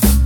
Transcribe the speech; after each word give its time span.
you 0.00 0.21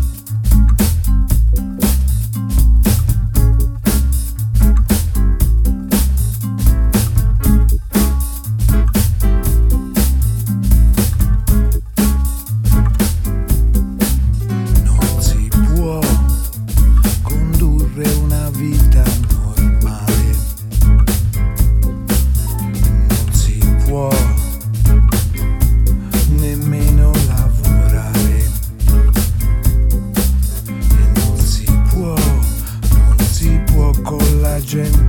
virgin 34.66 35.05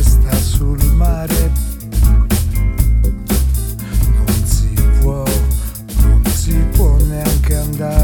testa 0.00 0.34
sul 0.36 0.82
mare. 0.94 1.52
Non 4.16 4.44
si 4.44 4.72
può, 5.00 5.22
non 6.00 6.24
si 6.24 6.54
può 6.72 6.96
neanche 7.06 7.54
andare. 7.54 7.99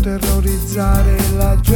terrorizzare 0.00 1.16
la 1.36 1.56
gente. 1.60 1.69